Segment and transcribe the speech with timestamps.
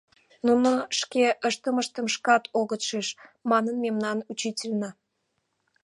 [0.45, 3.07] «Нуно шке ыштымыштым шкат огыт шиж»
[3.49, 4.89] манын мемнан учитылна!..